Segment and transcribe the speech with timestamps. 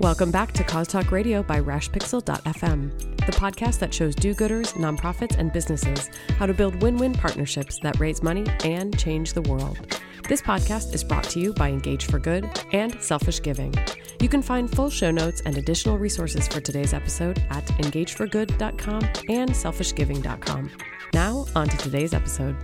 [0.00, 5.38] Welcome back to Cause Talk Radio by RashPixel.fm, the podcast that shows do gooders, nonprofits,
[5.38, 9.98] and businesses how to build win win partnerships that raise money and change the world.
[10.28, 13.72] This podcast is brought to you by Engage for Good and Selfish Giving.
[14.20, 19.48] You can find full show notes and additional resources for today's episode at engageforgood.com and
[19.48, 20.70] selfishgiving.com.
[21.14, 22.54] Now, on to today's episode.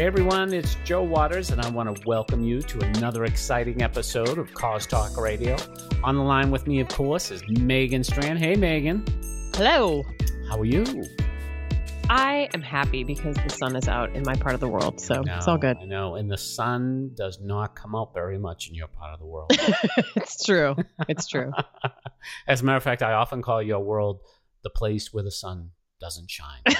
[0.00, 4.38] Hey everyone, it's Joe Waters, and I want to welcome you to another exciting episode
[4.38, 5.58] of Cause Talk Radio.
[6.02, 8.38] On the line with me, of course, is Megan Strand.
[8.38, 9.04] Hey, Megan.
[9.54, 10.02] Hello.
[10.48, 10.86] How are you?
[12.08, 15.22] I am happy because the sun is out in my part of the world, so
[15.26, 15.76] it's all good.
[15.76, 19.20] I know, and the sun does not come out very much in your part of
[19.20, 19.50] the world.
[20.16, 20.76] it's true.
[21.10, 21.52] It's true.
[22.48, 24.22] As a matter of fact, I often call your world
[24.62, 26.62] the place where the sun doesn't shine.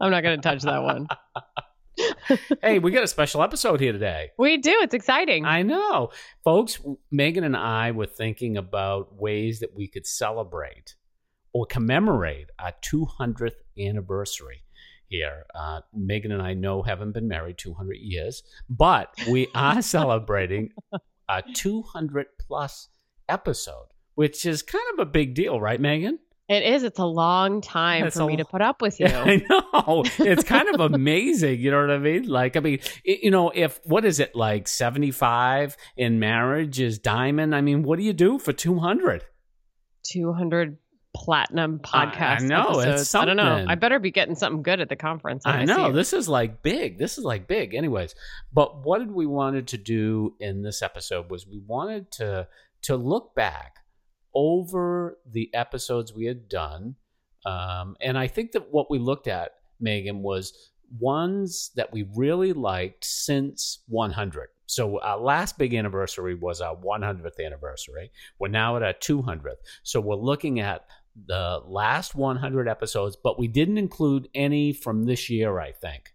[0.00, 1.08] I'm not going to touch that one.
[2.62, 4.30] hey, we got a special episode here today.
[4.38, 4.76] We do.
[4.82, 5.44] It's exciting.
[5.44, 6.10] I know.
[6.42, 10.96] Folks, Megan and I were thinking about ways that we could celebrate
[11.52, 14.64] or commemorate our 200th anniversary
[15.06, 15.44] here.
[15.54, 20.70] Uh, Megan and I know haven't been married 200 years, but we are celebrating
[21.28, 22.88] a 200 plus
[23.28, 26.18] episode, which is kind of a big deal, right, Megan?
[26.48, 26.82] It is.
[26.82, 29.06] It's a long time It's for a me to put up with you.
[29.06, 30.04] I know.
[30.18, 31.60] It's kind of amazing.
[31.60, 32.28] You know what I mean?
[32.28, 36.98] Like, I mean, it, you know, if what is it like 75 in marriage is
[36.98, 37.54] diamond?
[37.54, 39.24] I mean, what do you do for 200?
[40.04, 40.76] 200
[41.16, 42.40] platinum podcast.
[42.42, 43.14] I know, it's episodes.
[43.14, 43.64] I don't know.
[43.68, 45.46] I better be getting something good at the conference.
[45.46, 45.92] when I know.
[45.92, 46.98] This is like big.
[46.98, 47.74] This is like big.
[47.74, 48.14] Anyways,
[48.52, 52.48] but what did we wanted to do in this episode was we wanted to
[52.82, 53.76] to look back
[54.34, 56.96] over the episodes we had done.
[57.46, 62.52] Um, and I think that what we looked at, Megan, was ones that we really
[62.52, 64.48] liked since 100.
[64.66, 68.10] So our last big anniversary was our 100th anniversary.
[68.38, 69.56] We're now at our 200th.
[69.82, 70.86] So we're looking at
[71.26, 76.13] the last 100 episodes, but we didn't include any from this year, I think,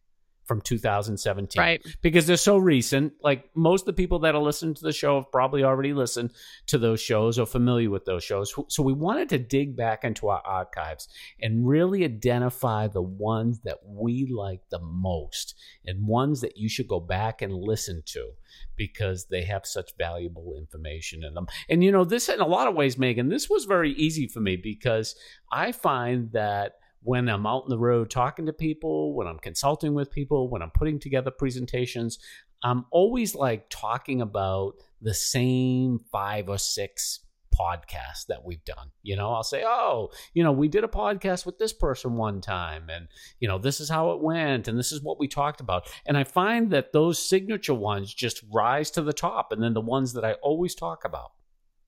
[0.49, 1.85] from 2017 Right.
[2.01, 3.13] because they're so recent.
[3.21, 6.31] Like most of the people that are listening to the show have probably already listened
[6.65, 8.51] to those shows or familiar with those shows.
[8.67, 11.07] So we wanted to dig back into our archives
[11.39, 15.53] and really identify the ones that we like the most
[15.85, 18.31] and ones that you should go back and listen to
[18.75, 21.45] because they have such valuable information in them.
[21.69, 24.39] And you know, this in a lot of ways, Megan, this was very easy for
[24.39, 25.15] me because
[25.51, 29.93] I find that when I'm out in the road talking to people, when I'm consulting
[29.93, 32.19] with people, when I'm putting together presentations,
[32.63, 37.19] I'm always like talking about the same five or six
[37.57, 38.91] podcasts that we've done.
[39.01, 42.41] You know, I'll say, oh, you know, we did a podcast with this person one
[42.41, 43.07] time, and,
[43.39, 45.89] you know, this is how it went, and this is what we talked about.
[46.05, 49.81] And I find that those signature ones just rise to the top, and then the
[49.81, 51.31] ones that I always talk about.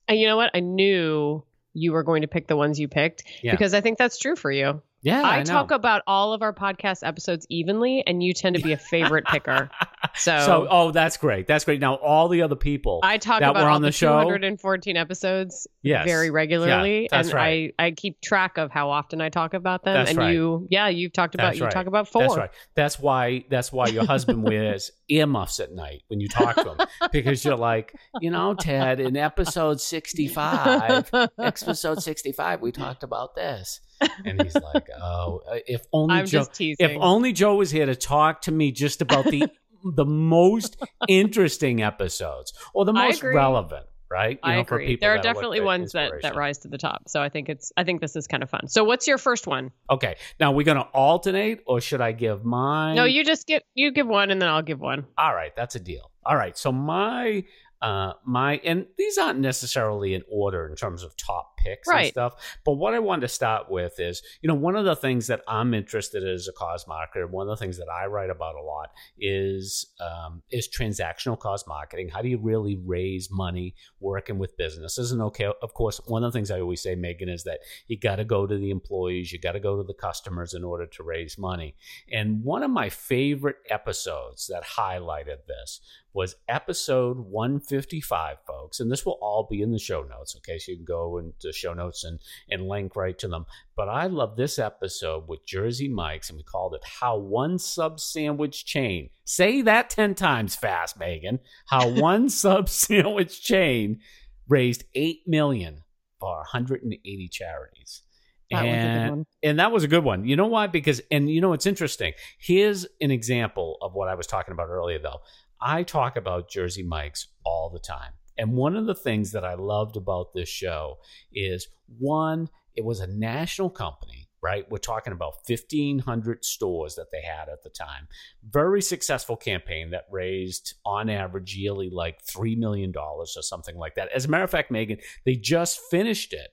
[0.08, 0.52] And you know what?
[0.54, 3.52] I knew you were going to pick the ones you picked Yeah.
[3.52, 4.82] because I think that's true for you.
[5.04, 8.62] Yeah, I, I, talk about all of our podcast episodes evenly, and you tend to
[8.62, 9.72] be a favorite picker.
[10.16, 11.46] So, so, oh, that's great.
[11.46, 11.80] That's great.
[11.80, 14.24] Now, all the other people I talk that about were on the the show?
[14.24, 16.06] 214 episodes yes.
[16.06, 17.74] very regularly, Yeah, that's and right.
[17.78, 19.94] I I keep track of how often I talk about them.
[19.94, 20.34] That's and right.
[20.34, 21.74] you, yeah, you've talked about That's you right.
[21.74, 22.24] talk about four.
[22.24, 22.50] That's right.
[22.76, 23.46] That's why.
[23.50, 27.58] That's why your husband wears earmuffs at night when you talk to him because you're
[27.58, 33.82] like, you know, Ted, in episode sixty-five, episode sixty-five, we talked about this,
[34.26, 38.42] and he's like, oh, if only I'm Joe, if only Joe was here to talk
[38.44, 39.50] to me just about the
[39.84, 44.40] the most interesting episodes or the most relevant, right?
[44.44, 44.88] You I know, agree.
[44.88, 47.04] people There are definitely ones that, that rise to the top.
[47.08, 48.68] So I think it's I think this is kind of fun.
[48.68, 49.72] So what's your first one?
[49.90, 52.96] Okay, now we're gonna alternate, or should I give mine?
[52.96, 55.06] No, you just give you give one and then I'll give one.
[55.18, 57.44] all right that's a deal all right so my
[57.82, 62.12] uh my and these aren't necessarily in order in terms of top picks and Right.
[62.12, 62.34] stuff
[62.66, 65.42] but what i wanted to start with is you know one of the things that
[65.48, 68.56] i'm interested in as a cause marketer one of the things that i write about
[68.56, 74.38] a lot is um is transactional cause marketing how do you really raise money working
[74.38, 77.44] with businesses and okay of course one of the things i always say megan is
[77.44, 80.54] that you got to go to the employees you got to go to the customers
[80.54, 81.76] in order to raise money
[82.12, 85.82] and one of my favorite episodes that highlighted this
[86.14, 88.80] was episode 155, folks.
[88.82, 90.60] And this will all be in the show notes, okay?
[90.60, 91.18] So you can go
[91.52, 92.20] into show notes and,
[92.50, 93.46] and link right to them.
[93.76, 98.00] But I love this episode with Jersey Mike's, and we called it How One Sub
[98.00, 99.10] Sandwich Chain.
[99.26, 101.40] Say that 10 times fast, Megan.
[101.68, 104.00] How one sub sandwich chain
[104.48, 105.84] raised 8 million
[106.20, 108.04] for 180 charities.
[108.52, 110.26] That was a good and, and that was a good one.
[110.26, 110.68] You know why?
[110.68, 112.14] Because, and you know, it's interesting.
[112.38, 115.22] Here's an example of what I was talking about earlier, though.
[115.62, 118.12] I talk about Jersey Mike's all the time.
[118.42, 120.98] And one of the things that I loved about this show
[121.32, 121.68] is
[122.00, 124.66] one, it was a national company, right?
[124.68, 128.08] We're talking about 1,500 stores that they had at the time.
[128.44, 134.12] Very successful campaign that raised, on average, yearly like $3 million or something like that.
[134.12, 136.50] As a matter of fact, Megan, they just finished it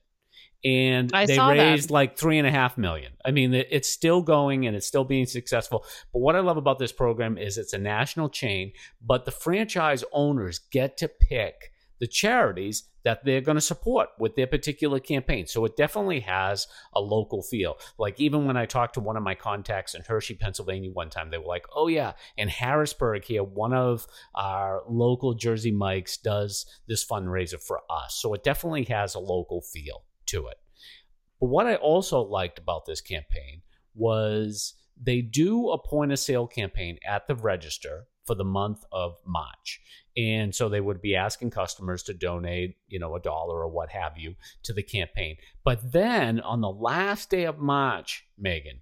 [0.62, 1.55] and I they saw that.
[1.55, 3.12] raised like three and a half million.
[3.25, 5.87] I mean, it's still going and it's still being successful.
[6.12, 10.05] But what I love about this program is it's a national chain, but the franchise
[10.12, 15.47] owners get to pick the charities that they're going to support with their particular campaign.
[15.47, 17.79] So it definitely has a local feel.
[17.99, 21.31] Like even when I talked to one of my contacts in Hershey, Pennsylvania one time,
[21.31, 26.67] they were like, "Oh yeah, in Harrisburg here, one of our local Jersey Mikes does
[26.87, 30.59] this fundraiser for us." So it definitely has a local feel to it.
[31.41, 33.62] But what I also liked about this campaign
[33.95, 39.17] was they do a point of sale campaign at the register for the month of
[39.27, 39.81] March.
[40.19, 43.91] And so they would be asking customers to donate, you know, a dollar or what
[43.91, 44.35] have you
[44.65, 45.37] to the campaign.
[45.65, 48.81] But then on the last day of March, Megan,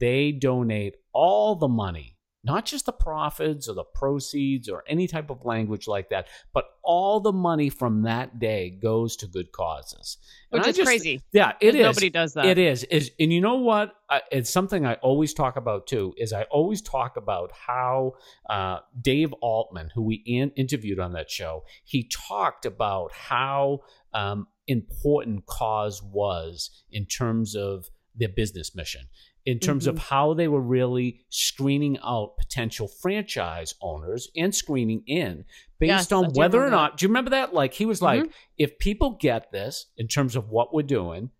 [0.00, 2.16] they donate all the money,
[2.48, 6.64] not just the profits or the proceeds or any type of language like that, but
[6.82, 10.16] all the money from that day goes to good causes.
[10.50, 11.20] Which is just- crazy.
[11.32, 11.82] Yeah, it is.
[11.82, 12.46] Nobody does that.
[12.46, 12.84] It is.
[12.84, 13.92] Is and you know what?
[14.08, 16.14] I, it's something I always talk about too.
[16.16, 18.14] Is I always talk about how
[18.48, 23.80] uh, Dave Altman, who we in, interviewed on that show, he talked about how
[24.14, 29.02] um, important cause was in terms of their business mission.
[29.48, 35.46] In terms of how they were really screening out potential franchise owners and screening in
[35.78, 36.98] based Yes, on whether or not.
[36.98, 37.54] Do you remember that?
[37.54, 41.30] Like he was like, if people get this in terms of what we're doing,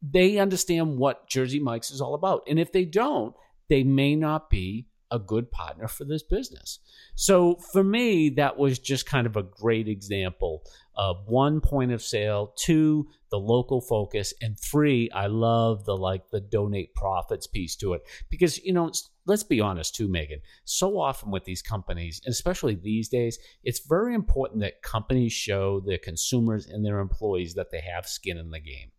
[0.00, 2.44] they understand what Jersey Mike's is all about.
[2.48, 3.34] And if they don't,
[3.68, 6.80] they may not be a good partner for this business.
[7.14, 10.64] So for me, that was just kind of a great example
[10.96, 16.30] of one point of sale, two, the local focus, and three, I love the like
[16.30, 18.02] the donate profits piece to it.
[18.28, 18.90] Because, you know,
[19.24, 20.40] let's be honest too, Megan.
[20.64, 25.98] So often with these companies, especially these days, it's very important that companies show their
[25.98, 28.90] consumers and their employees that they have skin in the game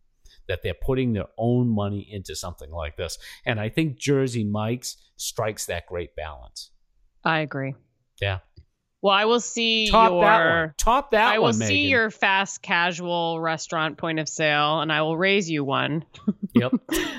[0.48, 3.18] that they're putting their own money into something like this.
[3.44, 6.70] And I think Jersey Mike's strikes that great balance.
[7.24, 7.74] I agree.
[8.20, 8.38] Yeah.
[9.02, 10.20] Well, I will see Top your.
[10.22, 10.74] that one.
[10.78, 11.90] Top that I will one, see Megan.
[11.90, 16.04] your fast casual restaurant point of sale, and I will raise you one.
[16.54, 16.72] Yep.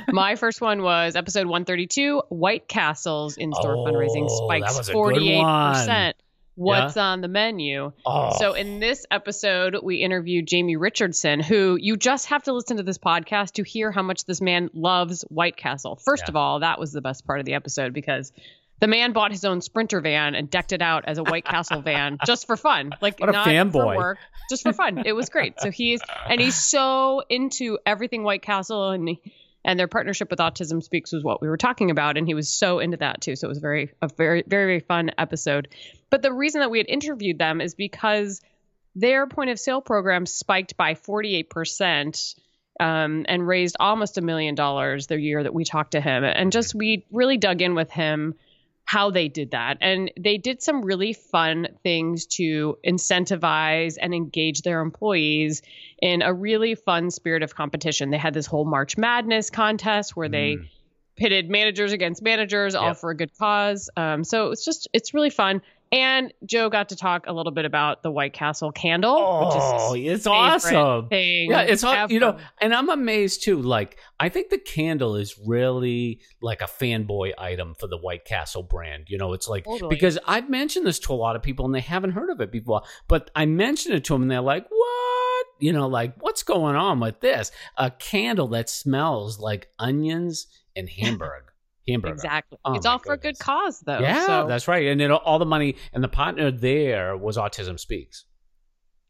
[0.07, 4.93] My first one was episode 132 White Castle's in store Oh, fundraising spikes was a
[4.93, 6.16] good
[6.57, 6.63] 48%.
[6.63, 7.91] What's on the menu?
[8.05, 8.37] Oh.
[8.39, 12.83] So, in this episode, we interviewed Jamie Richardson, who you just have to listen to
[12.83, 15.95] this podcast to hear how much this man loves White Castle.
[16.03, 16.31] First Yeah.
[16.31, 18.31] of all, that was the best part of the episode because
[18.79, 21.81] the man bought his own Sprinter van and decked it out as a White Castle
[21.81, 22.91] van just for fun.
[23.01, 23.71] Like, What a not fanboy.
[23.71, 24.17] for work,
[24.49, 25.03] just for fun.
[25.05, 25.59] It was great.
[25.59, 29.21] So, he's, and he's so into everything White Castle and he,
[29.63, 32.49] and their partnership with Autism Speaks was what we were talking about, and he was
[32.49, 33.35] so into that too.
[33.35, 35.69] So it was very a very very very fun episode.
[36.09, 38.41] But the reason that we had interviewed them is because
[38.95, 42.35] their point of sale program spiked by forty eight percent.
[42.79, 46.51] Um, and raised almost a million dollars the year that we talked to him, and
[46.51, 48.35] just we really dug in with him
[48.87, 49.77] how they did that.
[49.81, 55.61] And they did some really fun things to incentivize and engage their employees
[56.01, 58.11] in a really fun spirit of competition.
[58.11, 60.67] They had this whole March Madness contest where they Mm.
[61.17, 62.97] pitted managers against managers, all Yep.
[62.97, 63.89] for a good cause.
[63.97, 65.61] Um, so it's just, it's really fun.
[65.91, 69.15] And Joe got to talk a little bit about the White Castle candle,
[69.45, 71.07] which Oh, it's awesome.
[71.11, 73.61] Yeah, it's you know, and I'm amazed too.
[73.61, 78.63] Like, I think the candle is really like a fanboy item for the White Castle
[78.63, 79.05] brand.
[79.07, 79.95] You know, it's like Totally.
[79.95, 82.51] because I've mentioned this to a lot of people and they haven't heard of it
[82.51, 86.43] before, but I mentioned it to them and they're like, "What?" You know, like, "What's
[86.43, 91.43] going on with this?" A candle that smells like onions and hamburg,
[91.87, 92.13] hamburger.
[92.15, 92.57] Exactly.
[92.65, 93.99] Oh it's all for a good cause, though.
[93.99, 94.87] Yeah, So- that's right.
[94.87, 98.25] And it, all the money and the partner there was Autism Speaks.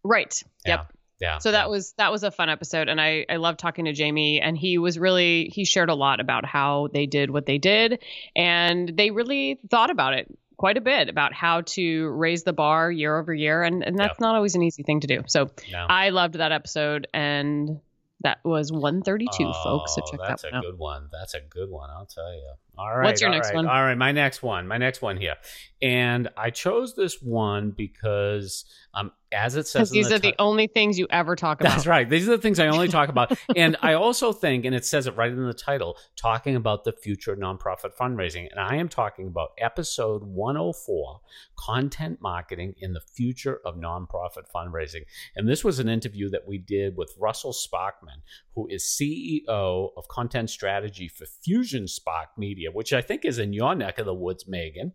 [0.04, 0.34] right.
[0.66, 0.72] Yeah.
[0.78, 0.94] Yep.
[1.20, 1.38] Yeah.
[1.40, 4.40] So that was that was a fun episode, and I I love talking to Jamie,
[4.40, 8.04] and he was really he shared a lot about how they did what they did,
[8.36, 12.92] and they really thought about it quite a bit about how to raise the bar
[12.92, 14.20] year over year, and and that's Yep.
[14.22, 15.24] not always an easy thing to do.
[15.26, 15.88] So No.
[15.90, 17.80] I loved that episode, and
[18.22, 19.96] that was 132, folks.
[19.96, 20.64] So Oh, check that's that a one out.
[20.64, 21.10] good one.
[21.12, 21.90] That's a good one.
[21.90, 22.54] I'll tell you.
[22.78, 23.06] All right.
[23.06, 23.68] What's your next right, one?
[23.68, 24.68] All right, my next one.
[24.68, 25.36] My next one here,
[25.82, 30.36] and I chose this one because um, as it says, because these the are the
[30.40, 31.72] only things you ever talk about.
[31.72, 32.10] That's right.
[32.10, 33.38] These are the things I only talk about.
[33.56, 36.94] and I also think, and it says it right in the title, talking about the
[36.94, 38.50] future of nonprofit fundraising.
[38.50, 41.20] And I am talking about episode 104
[41.60, 45.02] content marketing in the future of nonprofit fundraising.
[45.36, 48.22] And this was an interview that we did with Russell Sparkman,
[48.56, 53.54] who is CEO of content strategy for Fusion Spark Media, which I think is in
[53.54, 54.94] your neck of the woods, Megan.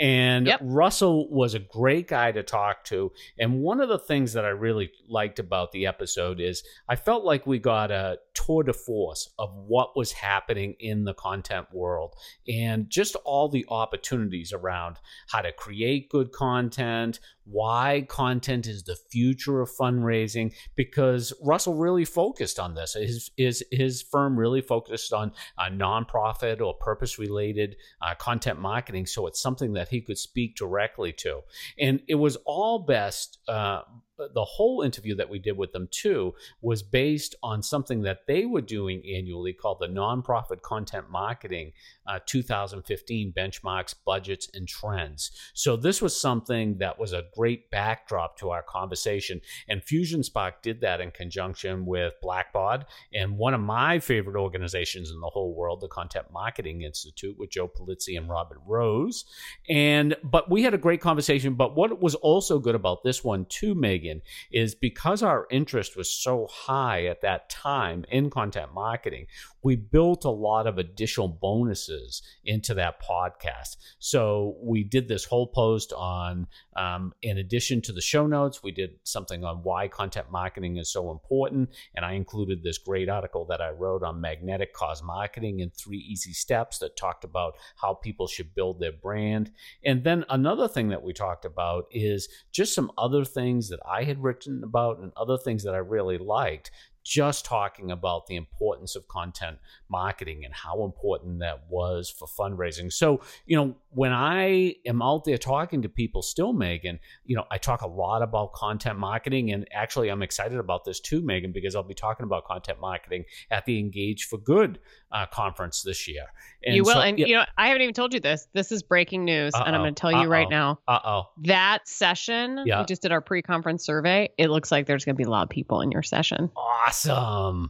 [0.00, 0.60] And Yep.
[0.62, 3.12] Russell was a great guy to talk to.
[3.38, 7.24] And one of the things that I really liked about the episode is I felt
[7.24, 12.14] like we got a tour de force of what was happening in the content world
[12.48, 18.96] and just all the opportunities around how to create good content, why content is the
[18.96, 22.94] future of fundraising, because Russell really focused on this.
[22.94, 29.06] His, his, his firm really focused on uh, nonprofit or purpose related uh, content marketing.
[29.06, 31.40] So it's something that he could speak directly to.
[31.78, 33.38] And it was all best.
[33.46, 33.82] Uh,
[34.16, 38.46] the whole interview that we did with them too was based on something that they
[38.46, 41.72] were doing annually called the Nonprofit Content Marketing
[42.06, 45.30] uh, 2015 Benchmarks, Budgets, and Trends.
[45.54, 49.40] So this was something that was a great backdrop to our conversation.
[49.68, 55.10] And Fusion Spark did that in conjunction with Blackbaud and one of my favorite organizations
[55.10, 59.24] in the whole world, the Content Marketing Institute with Joe Pulizzi and Robert Rose.
[59.68, 61.54] And but we had a great conversation.
[61.54, 64.03] But what was also good about this one too, Megan,
[64.50, 69.26] is because our interest was so high at that time in content marketing,
[69.62, 73.76] we built a lot of additional bonuses into that podcast.
[73.98, 76.46] So we did this whole post on,
[76.76, 80.92] um, in addition to the show notes, we did something on why content marketing is
[80.92, 81.70] so important.
[81.94, 85.98] And I included this great article that I wrote on magnetic cause marketing in three
[85.98, 89.50] easy steps that talked about how people should build their brand.
[89.84, 93.93] And then another thing that we talked about is just some other things that I
[94.02, 96.72] had written about and other things that I really liked
[97.04, 99.58] just talking about the importance of content
[99.90, 102.92] marketing and how important that was for fundraising.
[102.92, 107.44] So, you know, when I am out there talking to people still, Megan, you know,
[107.50, 109.52] I talk a lot about content marketing.
[109.52, 113.24] And actually, I'm excited about this too, Megan, because I'll be talking about content marketing
[113.50, 114.80] at the Engage for Good
[115.12, 116.24] uh, conference this year.
[116.64, 118.48] And you will, so- and yeah, you know, I haven't even told you this.
[118.54, 120.50] This is breaking news, and I'm going to tell you right uh-oh.
[120.50, 120.78] now.
[120.88, 121.22] uh oh.
[121.44, 122.80] That session, Yeah.
[122.80, 124.30] we just did our pre-conference survey.
[124.38, 126.50] It looks like there's going to be a lot of people in your session.
[126.56, 126.93] Awesome.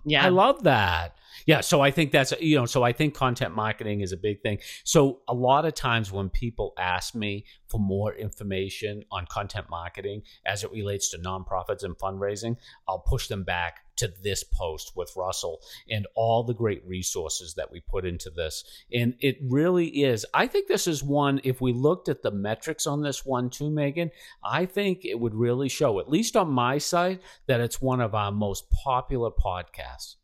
[0.05, 0.25] Yeah.
[0.25, 1.17] I love that.
[1.47, 1.61] Yeah.
[1.61, 4.59] So I think that's, you know, so I think content marketing is a big thing.
[4.85, 10.23] So a lot of times when people ask me for more information on content marketing
[10.47, 12.57] as it relates to nonprofits and fundraising,
[12.89, 17.71] I'll push them back to this post with Russell and all the great resources that
[17.71, 18.65] we put into this.
[18.93, 20.27] And it really is.
[20.35, 23.71] I think this is one, if we looked at the metrics on this one too,
[23.71, 24.11] Megan,
[24.43, 28.15] I think it would really show, at least on my side, that it's one of
[28.15, 30.17] our most popular podcasts.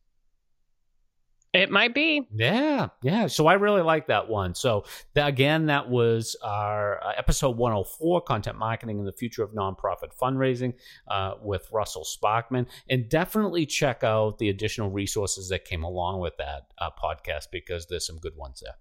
[1.52, 2.28] It might be.
[2.32, 3.26] Yeah, yeah.
[3.26, 4.54] So I really like that one.
[4.54, 9.50] So that, again, that was our uh, episode 104, content marketing and the future of
[9.50, 10.74] nonprofit fundraising,
[11.08, 12.66] uh, with Russell Sparkman.
[12.88, 17.86] And definitely check out the additional resources that came along with that uh, podcast because
[17.86, 18.74] there's some good ones there.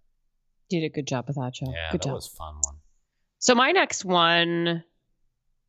[0.69, 1.73] Did a good job with that, Joe.
[1.73, 2.13] Yeah, good that job.
[2.13, 2.75] was a fun one.
[3.39, 4.83] So my next one,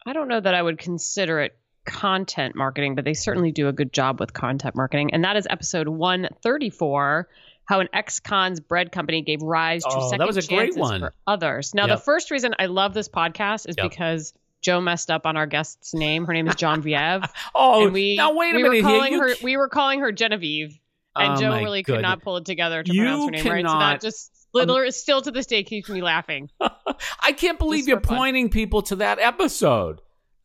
[0.05, 1.53] I don't know that I would consider it
[1.85, 5.13] content marketing, but they certainly do a good job with content marketing.
[5.13, 7.29] And that is episode 134,
[7.65, 10.79] how an ex-cons bread company gave rise to Oh, that second was a great chances
[10.79, 11.01] one.
[11.01, 11.75] for others.
[11.75, 11.99] Now, Yep.
[11.99, 13.91] the first reason I love this podcast is Yep.
[13.91, 14.33] because
[14.63, 16.27] Joe messed up on our guest's name.
[16.27, 17.23] Her name is John Viev.
[17.55, 20.13] Oh, and we, now wait a we minute were calling her we were calling her
[20.13, 20.79] Genevieve.
[21.17, 23.63] And Oh, Joe really could not pull it together to You pronounce her name right.
[23.65, 26.51] So cannot- that just literally um, still to this day keeps me laughing.
[27.21, 30.01] I can't believe Just you're pointing people to that episode.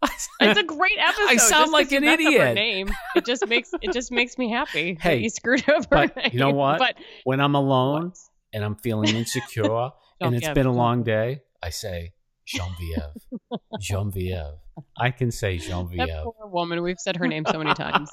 [0.41, 1.27] It's a great episode.
[1.29, 2.55] I sound like an idiot.
[2.55, 2.89] name.
[3.15, 4.93] It just makes it just makes me happy.
[4.93, 6.29] that Hey, you screwed up but name.
[6.33, 6.79] you know what?
[6.79, 8.11] But when I'm alone
[8.53, 9.89] and I'm feeling insecure
[10.21, 12.13] and it's been a long day, I say
[12.45, 12.97] Genevieve.
[13.79, 14.35] Genevieve.
[14.97, 16.07] I can say that Genevieve.
[16.23, 16.81] poor woman.
[16.83, 18.09] We've said her name so many times.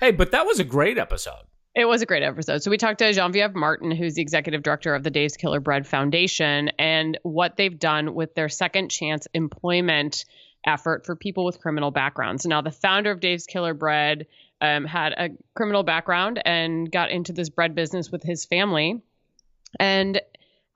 [0.00, 1.42] hey, but that was a great episode.
[1.76, 2.64] It was a great episode.
[2.64, 5.86] So we talked to Jean-Vieve Martin, who's the executive director of the Dave's Killer Bread
[5.86, 10.24] Foundation, and what they've done with their second chance employment
[10.64, 12.46] effort for people with criminal backgrounds.
[12.46, 14.26] Now, the founder of Dave's Killer Bread
[14.60, 19.00] um, had a criminal background and got into this bread business with his family.
[19.78, 20.20] And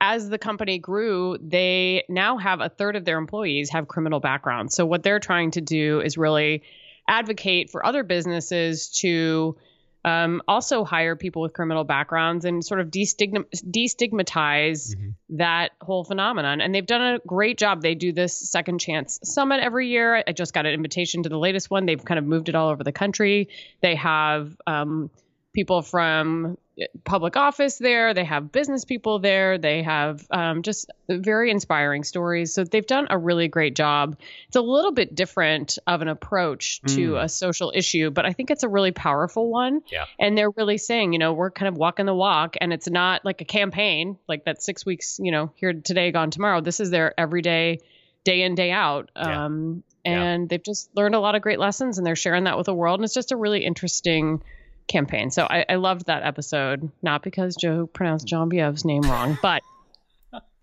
[0.01, 4.75] as the company grew, they now have a third of their employees have criminal backgrounds.
[4.75, 6.63] So what they're trying to do is really
[7.07, 9.57] advocate for other businesses to
[10.05, 15.37] um, also hire people with criminal backgrounds and sort of destigma- destigmatize Mm-hmm.
[15.37, 16.61] that whole phenomenon.
[16.61, 17.81] And they've done a great job.
[17.81, 20.23] They do this Second Chance Summit every year.
[20.27, 21.85] I just got an invitation to the latest one.
[21.85, 23.49] They've kind of moved it all over the country.
[23.81, 25.09] They have um,
[25.53, 26.57] people from
[27.05, 28.13] public office there.
[28.13, 29.57] They have business people there.
[29.57, 32.53] They have um, just very inspiring stories.
[32.53, 34.17] So they've done a really great job.
[34.47, 37.23] It's a little bit different of an approach to Mm.
[37.23, 39.81] a social issue, but I think it's a really powerful one.
[39.91, 40.05] Yeah.
[40.19, 43.23] And they're really saying, you know, we're kind of walking the walk and it's not
[43.23, 46.59] like a campaign, like that six weeks, you know, here today, gone tomorrow.
[46.61, 47.79] This is their everyday,
[48.25, 49.11] day in, day out.
[49.15, 49.45] Yeah.
[49.45, 50.21] Um, Yeah.
[50.21, 52.73] and they've just learned a lot of great lessons and they're sharing that with the
[52.75, 52.99] world.
[52.99, 54.41] And it's just a really interesting
[54.87, 55.31] campaign.
[55.31, 59.63] So I, I loved that episode, not because Joe pronounced John Biev's name wrong, but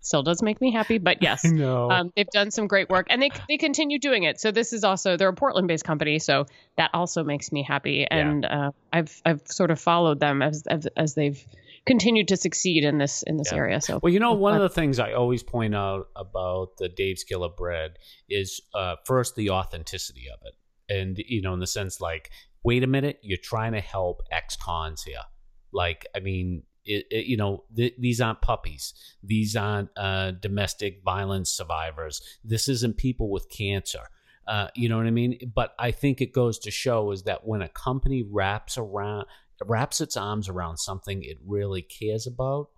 [0.01, 0.97] still does make me happy.
[0.97, 4.39] But yes, um, they've done some great work and they, they continue doing it.
[4.39, 6.19] So this is also, they're a Portland based company.
[6.19, 6.45] So
[6.77, 8.05] that also makes me happy.
[8.09, 11.41] And uh, I've, I've sort of followed them as, as, as they've
[11.85, 13.57] continued to succeed in this, in this Yeah.
[13.57, 13.81] area.
[13.81, 17.23] So Well, you know, one of the things I always point out about the Dave's
[17.25, 17.97] Killer Bread
[18.29, 20.53] is uh, first the authenticity of it,
[20.93, 22.29] and you know, in the sense like,
[22.63, 25.23] wait a minute, you're trying to help ex-cons here.
[25.71, 28.93] Like, I mean, it, it, you know, th- these aren't puppies.
[29.23, 32.21] These aren't uh, domestic violence survivors.
[32.43, 34.09] This isn't people with cancer.
[34.47, 35.39] Uh, you know what I mean?
[35.55, 39.25] But I think it goes to show is that when a company wraps around,
[39.65, 42.69] wraps its arms around something it really cares about,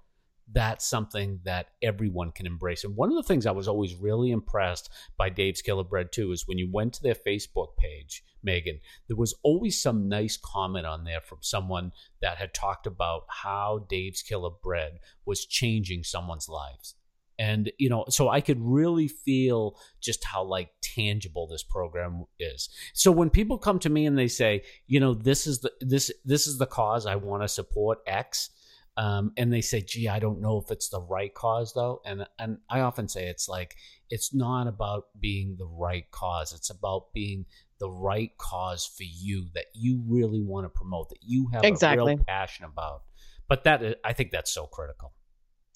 [0.52, 2.84] that's something that everyone can embrace.
[2.84, 6.32] And one of the things I was always really impressed by Dave's Killer Bread too
[6.32, 10.86] is when you went to their Facebook page, Megan, there was always some nice comment
[10.86, 16.48] on there from someone that had talked about how Dave's Killer Bread was changing someone's
[16.48, 16.96] lives.
[17.38, 22.70] And you know, so I could really feel just how like tangible this program is.
[22.94, 26.12] So when people come to me and they say, you know, this is the this
[26.24, 28.52] this is the cause I want to support X,
[28.98, 32.26] um, and they say, "Gee, I don't know if it's the right cause, though." And
[32.40, 33.76] and I often say it's like
[34.10, 37.46] it's not about being the right cause; it's about being
[37.80, 41.68] the right cause for you that you really want to promote, that you have a
[41.68, 42.16] Exactly.
[42.16, 43.04] real passion about.
[43.50, 45.14] But that is, I think that's so critical.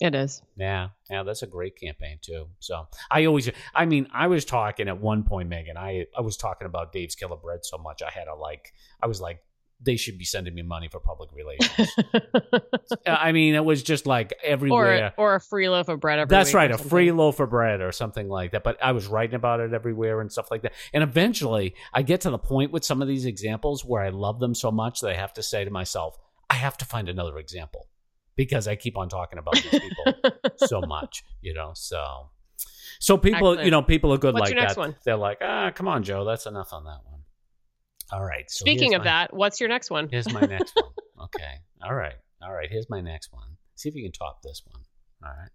[0.01, 0.41] it is.
[0.55, 2.47] Yeah, yeah, that's a great campaign too.
[2.59, 5.75] So I always, I mean, I was talking at one point, Megan.
[5.77, 8.71] I I was talking about Dave's Killer Bread so much, I had to like,
[9.03, 9.41] I was like,
[9.81, 11.89] they should be sending me money for public relations.
[13.07, 15.13] I mean, it was just like everywhere.
[15.17, 16.89] or a free loaf of bread every That's week right, or a something.
[16.89, 18.63] free loaf of bread or something like that.
[18.63, 20.73] But I was writing about it everywhere and stuff like that.
[20.93, 24.39] And eventually, I get to the point with some of these examples where I love
[24.39, 26.17] them so much that I have to say to myself,
[26.49, 27.87] I have to find another example
[28.35, 30.13] because I keep on talking about these people
[30.57, 31.71] so much, you know.
[31.73, 32.29] So,
[32.99, 33.63] so people, Excellent.
[33.65, 34.79] you know, people are good What's like your next that.
[34.81, 34.95] one?
[35.05, 37.18] They're like, ah, come on, Joe, that's enough on that one.
[38.11, 38.49] All right.
[38.49, 40.07] So Speaking of my- that, what's your next one?
[40.09, 40.85] Here's my next one.
[41.21, 41.55] Okay.
[41.83, 42.15] All right.
[42.41, 42.69] All right.
[42.71, 43.57] Here's my next one.
[43.75, 44.81] See if you can top this one.
[45.21, 45.49] All right.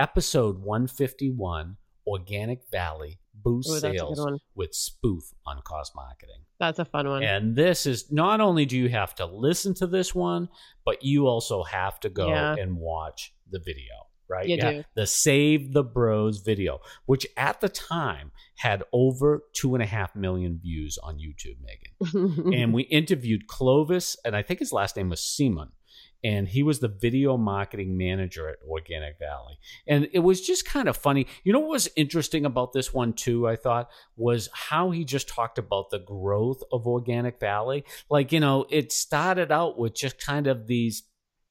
[0.00, 1.76] Episode 151
[2.08, 6.40] Organic Valley Boost Ooh, that's a good Sales with Spoof on Cause Marketing.
[6.58, 7.22] That's a fun one.
[7.22, 10.48] And this is not only do you have to listen to this one,
[10.84, 12.56] but you also have to go Yeah.
[12.58, 13.94] and watch the video,
[14.28, 14.48] right?
[14.48, 14.84] You Yeah, do.
[14.94, 20.14] The Save the Bros video, which at the time had over two and a half
[20.14, 25.10] million views on YouTube, Megan and we interviewed Clovis, and I think his last name
[25.10, 25.70] was Siemon.
[26.24, 29.58] And he was the video marketing manager at Organic Valley.
[29.86, 31.26] And it was just kind of funny.
[31.44, 35.28] You know what was interesting about this one, too, I thought, was how he just
[35.28, 37.84] talked about the growth of Organic Valley.
[38.10, 41.04] Like, you know, it started out with just kind of these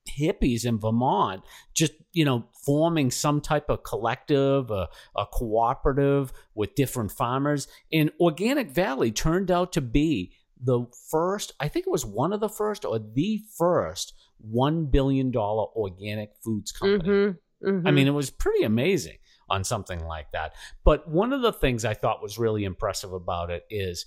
[0.07, 6.73] hippies in Vermont, just you know, forming some type of collective, a, a cooperative with
[6.75, 7.67] different farmers.
[7.91, 12.39] And Organic Valley turned out to be the first, I think it was one of
[12.39, 17.09] the first or the first one billion dollar organic foods company.
[17.09, 17.81] Mhm, mhm.
[17.85, 19.17] I mean, it was pretty amazing
[19.49, 20.53] on something like that.
[20.83, 24.05] But one of the things I thought was really impressive about it is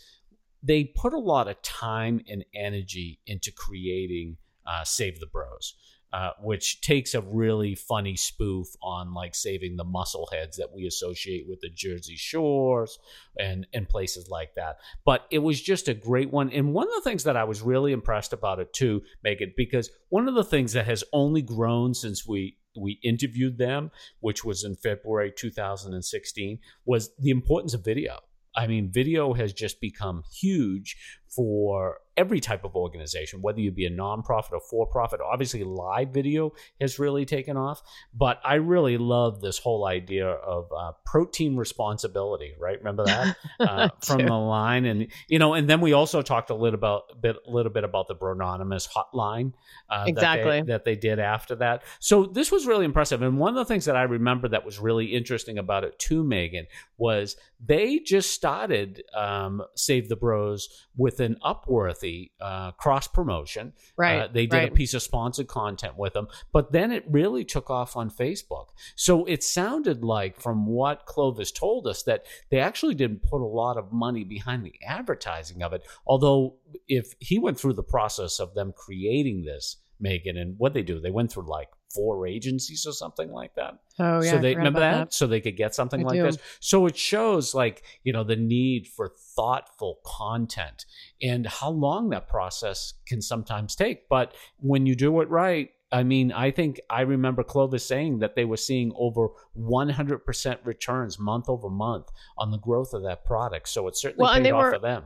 [0.63, 4.37] they put a lot of time and energy into creating
[4.69, 5.75] uh, Save the Bros.
[6.11, 10.87] Uh, which takes a really funny spoof on like saving the muscle heads that we
[10.87, 12.99] associate with the Jersey Shores
[13.39, 14.79] and and places like that.
[15.05, 16.51] But it was just a great one.
[16.51, 19.91] And one of the things that I was really impressed about it too, Megan, because
[20.09, 24.65] one of the things that has only grown since we we interviewed them, which was
[24.65, 28.19] in February 2016, was the importance of video.
[28.57, 30.97] I mean, video has just become huge
[31.29, 35.21] for every type of organization, whether you be a nonprofit or for profit.
[35.25, 37.81] Obviously, live video has really taken off,
[38.13, 42.55] but I really love this whole idea of uh, protein responsibility.
[42.59, 42.77] Right?
[42.77, 46.55] Remember that uh, from the line, and you know, and then we also talked a
[46.55, 49.53] little about bit, a little bit about the Brononymous hotline
[49.89, 51.85] uh, exactly that they, that they did after that.
[52.01, 54.81] So this was really impressive, and one of the things that I remember that was
[54.81, 61.21] really interesting about it too, Megan, was they just started um, Save the Bros with
[61.21, 62.08] an Upworthy
[62.41, 63.73] uh, cross promotion.
[63.97, 64.21] Right.
[64.21, 64.73] Uh, they did right.
[64.73, 68.69] a piece of sponsored content with them, but then it really took off on Facebook.
[68.97, 73.55] So it sounded like, from what Clovis told us, that they actually didn't put a
[73.63, 75.83] lot of money behind the advertising of it.
[76.07, 80.83] Although, if he went through the process of them creating this, Megan, and what they
[80.83, 83.79] do, they went through like four agencies or something like that.
[83.99, 84.33] Oh yeah.
[84.33, 85.15] so they remember about that?
[85.15, 86.23] So they could get something I like do.
[86.25, 86.39] this.
[86.61, 90.85] So it shows like, you know, the need for thoughtful content
[91.23, 94.09] and how long that process can sometimes take.
[94.09, 98.37] But when you do it right, I mean, I think I remember Clovis saying that
[98.37, 103.69] they were seeing over 100% returns month over month on the growth of that product.
[103.69, 105.05] So it certainly Well, paid off were- for them.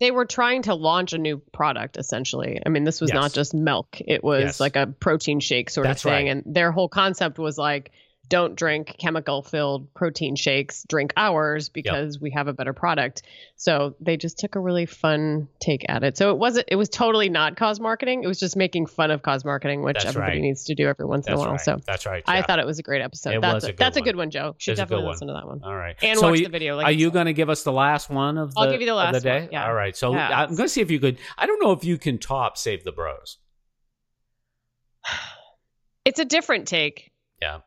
[0.00, 2.60] They were trying to launch a new product essentially.
[2.64, 3.14] I mean, this was Yes.
[3.14, 3.98] not just milk.
[4.00, 4.60] It was Yes.
[4.60, 6.26] like a protein shake sort That's of thing.
[6.26, 6.30] right.
[6.30, 7.92] And their whole concept was like,
[8.30, 13.22] don't drink chemical filled protein shakes, drink ours because we have a better product.
[13.56, 16.16] So they just took a really fun take at it.
[16.16, 18.22] So it wasn't, it was totally not cause marketing.
[18.24, 20.42] It was just making fun of cause marketing, which That's everybody right.
[20.42, 21.50] needs to do every once in a while.
[21.50, 21.60] right.
[21.60, 22.22] So That's right.
[22.26, 23.34] I thought it was a great episode.
[23.34, 24.04] It that's was a, a good that's a one.
[24.04, 24.54] good one, Joe.
[24.58, 25.60] Should It's definitely listen to that one.
[25.64, 25.96] All right.
[26.00, 26.76] And So watch you- the video.
[26.76, 28.86] Like Are you going to give us the last one of the, I'll give you
[28.86, 29.40] the of last day?
[29.40, 29.66] one, yeah.
[29.66, 29.96] All right.
[29.96, 30.28] So Yeah.
[30.42, 31.18] I'm going to see if you could.
[31.36, 33.38] I don't know if you can top Save the Bros.
[36.06, 37.12] It's a different take.
[37.42, 37.58] Yeah.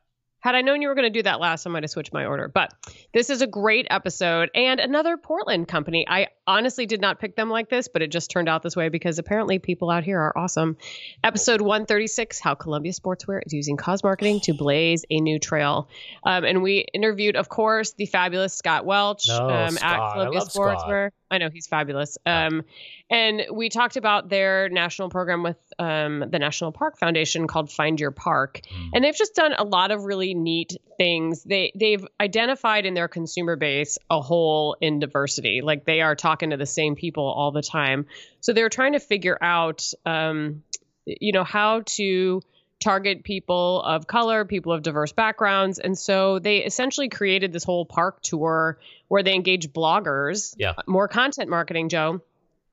[0.43, 2.25] Had I known you were going to do that last, I might have switched my
[2.25, 2.49] order.
[2.49, 2.73] But
[3.13, 6.05] this is a great episode and another Portland company.
[6.05, 8.89] I honestly did not pick them like this, but it just turned out this way
[8.89, 10.75] because apparently people out here are awesome.
[11.23, 15.87] Episode 136 How Columbia Sportswear is using cause marketing to blaze a new trail.
[16.25, 19.93] Um, and we interviewed, of course, the fabulous Scott Welch No, um, Scott.
[19.93, 21.07] at Columbia Sportswear.
[21.07, 21.13] Scott.
[21.33, 22.17] I know he's fabulous.
[22.25, 22.63] Um,
[23.09, 27.99] and we talked about their national program with um, the National Park Foundation called Find
[27.99, 28.89] Your Park, Mm.
[28.93, 31.43] and they've just done a lot of really neat things.
[31.43, 35.61] They they've identified in their consumer base a hole in diversity.
[35.61, 38.05] Like they are talking to the same people all the time,
[38.39, 40.63] so they're trying to figure out, um,
[41.05, 42.41] you know, how to
[42.83, 45.79] target people of color, people of diverse backgrounds.
[45.79, 50.73] And so they essentially created this whole park tour where they engage bloggers, Yeah.
[50.85, 52.21] more content marketing, Joe,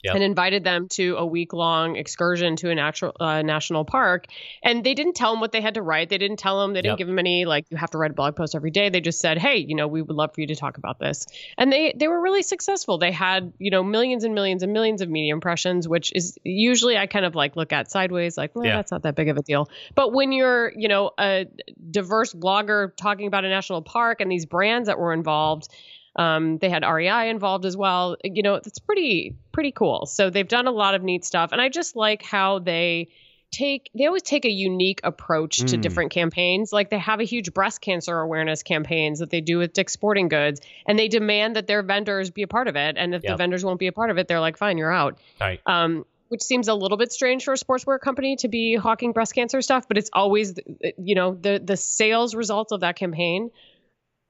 [0.03, 0.15] Yep.
[0.15, 4.27] and invited them to a week long excursion to a natural uh, national park.
[4.63, 6.09] And they didn't tell them what they had to write.
[6.09, 6.73] They didn't tell them.
[6.73, 6.99] They didn't Yep.
[6.99, 8.89] give them any like you have to write a blog post every day.
[8.89, 11.27] They just said, hey, you know, we would love for you to talk about this.
[11.59, 12.99] And they they were really successful.
[12.99, 16.97] They had you know millions and millions and millions of media impressions, which is usually
[16.97, 18.77] I kind of like look at sideways, like well, Yeah.
[18.77, 19.69] that's not that big of a deal.
[19.95, 21.47] But when you're you know a
[21.91, 25.69] diverse blogger talking about a national park and these brands that were involved.
[26.17, 28.17] Um, they had REI involved as well.
[28.25, 30.07] You know, it's pretty pretty cool.
[30.07, 33.09] So they've done a lot of neat stuff, and I just like how they
[33.53, 35.81] take they always take a unique approach to Mm.
[35.81, 36.73] different campaigns.
[36.73, 40.29] Like they have a huge breast cancer awareness campaigns that they do with Dick's Sporting
[40.29, 42.97] Goods, and they demand that their vendors be a part of it.
[42.97, 43.33] And if Yep.
[43.33, 45.61] the vendors won't be a part of it, they're like, "Fine, you're out." Right.
[45.67, 49.35] um, which seems a little bit strange for a sportswear company to be hawking breast
[49.35, 50.55] cancer stuff, but it's always,
[50.97, 53.51] you know, the the sales results of that campaign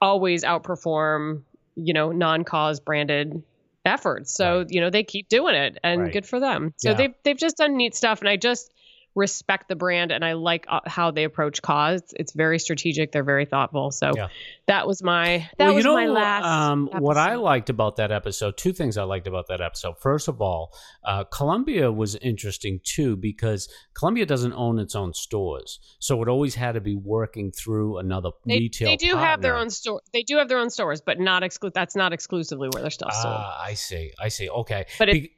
[0.01, 1.43] always outperform,
[1.75, 3.41] you know, non-cause branded
[3.85, 4.33] efforts.
[4.35, 4.67] So Right.
[4.69, 6.11] you know they keep doing it, and Right.
[6.11, 6.73] good for them.
[6.77, 6.95] So Yeah.
[6.95, 8.71] they've they've just done neat stuff, and I just
[9.15, 12.01] respect the brand and I like uh, how they approach cause.
[12.13, 13.11] It's very strategic.
[13.11, 13.91] They're very thoughtful.
[13.91, 14.27] So Yeah.
[14.67, 16.45] that was my that well, was you know, my last.
[16.45, 19.95] um, what I liked about that episode, two things I liked about that episode.
[19.99, 25.79] First of all, uh, Columbia was interesting too because Columbia doesn't own its own stores,
[25.99, 28.87] so it always had to be working through another They, retail.
[28.89, 30.01] they do have their own store.
[30.13, 33.21] They do have their own stores, but not exclu- That's not exclusively where their stuff's
[33.21, 33.35] sold.
[33.37, 34.11] Ah, I see.
[34.19, 34.49] I see.
[34.49, 34.85] Okay.
[34.97, 35.31] But it- Be-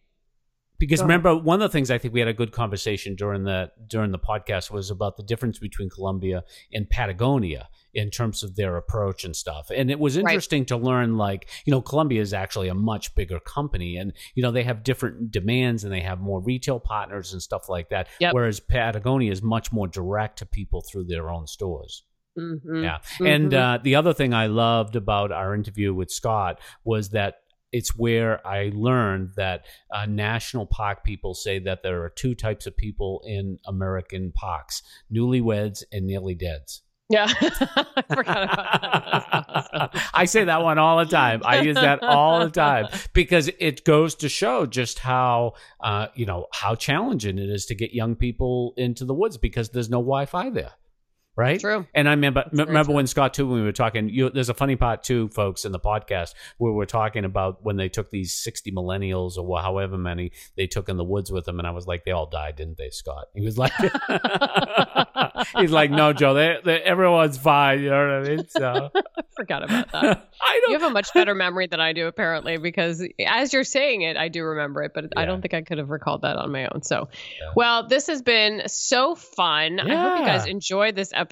[0.87, 1.23] because Go ahead.
[1.23, 4.11] remember, one of the things I think we had a good conversation during the during
[4.11, 6.43] the podcast was about the difference between Columbia
[6.73, 9.69] and Patagonia in terms of their approach and stuff.
[9.69, 10.21] And it was Right.
[10.31, 14.43] interesting to learn, like you know, Columbia is actually a much bigger company, and you
[14.43, 18.07] know they have different demands and they have more retail partners and stuff like that.
[18.19, 18.33] Yep.
[18.33, 22.03] Whereas Patagonia is much more direct to people through their own stores.
[22.37, 22.83] Mhm.
[22.83, 22.97] Yeah.
[23.23, 23.57] And Mhm.
[23.75, 27.35] uh, the other thing I loved about our interview with Scott was that
[27.73, 32.65] it's where I learned that uh, national park people say that there are two types
[32.65, 36.83] of people in American parks newlyweds and nearly deads.
[37.09, 40.09] Yeah, I forgot about that.
[40.13, 41.41] I say that one all the time.
[41.43, 46.25] I use that all the time because it goes to show just how uh, you
[46.25, 49.99] know how challenging it is to get young people into the woods because there's no
[49.99, 50.71] Wi-Fi there
[51.35, 51.59] right?
[51.59, 51.85] True.
[51.93, 54.09] And I remember That's remember when Scott too when we were talking.
[54.09, 57.77] You, there's a funny part too, folks, in the podcast where we're talking about when
[57.77, 61.59] they took these 60 millennials or however many they took in the woods with them,
[61.59, 63.25] and I was like, they all died, didn't they, Scott?
[63.35, 63.71] He was like,
[65.57, 67.81] he's like, no, Joe, they, they, everyone's fine.
[67.81, 68.47] You know what I mean?
[68.47, 69.01] So I
[69.35, 70.29] forgot about that.
[70.41, 70.71] I don't.
[70.73, 74.17] You have a much better memory than I do, apparently, because as you're saying it,
[74.17, 76.67] I do remember it, but I don't think I could have recalled that on my
[76.67, 76.83] own.
[76.83, 77.51] So, Yeah.
[77.55, 79.79] well, this has been so fun.
[79.79, 81.22] I hope you guys enjoyed this episode.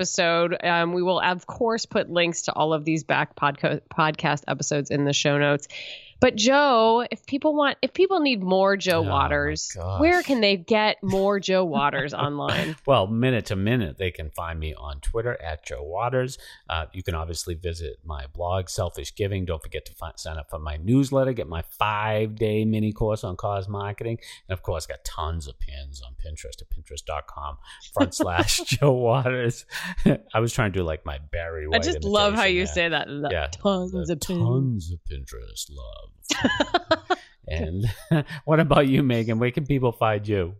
[0.64, 4.90] Um, we will, of course, put links to all of these back podca- podcast episodes
[4.90, 5.68] in the show notes.
[6.22, 10.56] But Joe, if people want, if people need more Joe Oh, Waters, where can they
[10.56, 12.76] get more Joe Waters online?
[12.86, 16.38] Well, minute to minute, they can find me on Twitter at Joe Waters.
[16.70, 19.46] Uh, you can obviously visit my blog, Selfish Giving.
[19.46, 23.24] Don't forget to fi- sign up for my newsletter, get my five day mini course
[23.24, 24.20] on cause marketing.
[24.48, 27.58] And of course, got tons of pins on Pinterest at pinterest.com
[27.96, 29.66] front slash Joe Waters.
[30.36, 31.82] I was trying to do like my Barry White.
[31.82, 32.74] I just love how you there.
[32.74, 33.08] say that.
[33.32, 33.48] Yeah.
[33.48, 34.28] Tons The of pins.
[34.40, 36.11] tons of Pinterest love.
[37.48, 37.86] And
[38.46, 39.40] what about you, Megan?
[39.40, 40.56] Where can people find you?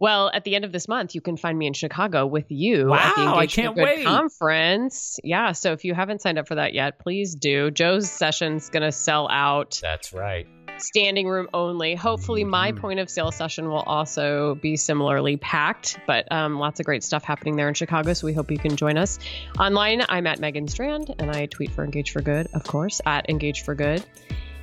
[0.00, 2.86] Well, at the end of this month, you can find me in Chicago with you
[2.86, 4.04] Wow, at the I can't Good wait.
[4.04, 5.18] conference.
[5.24, 7.72] Yeah, so if you haven't signed up for that yet, please do.
[7.72, 10.46] Joe's session's going to sell out, That's right.
[10.76, 11.96] standing room only.
[11.96, 12.76] Hopefully, my Mhm.
[12.80, 17.24] point of sale session will also be similarly packed, but um, lots of great stuff
[17.24, 18.12] happening there in Chicago.
[18.12, 19.18] So we hope you can join us.
[19.58, 23.28] Online, I'm at Megan Strand, and I tweet for Engage for Good, of course, at
[23.28, 24.04] Engage for Good.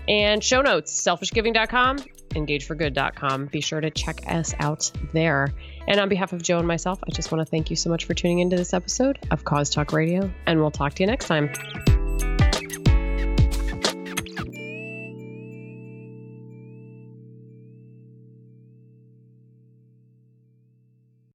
[0.08, 1.98] And show notes, selfishgiving.com,
[2.30, 3.46] engageforgood.com.
[3.48, 5.54] Be sure to check us out there.
[5.88, 8.06] And on behalf of Joe and myself, I just want to thank you so much
[8.06, 11.28] for tuning into this episode of Cause Talk Radio, and we'll talk to you next
[11.28, 11.95] time.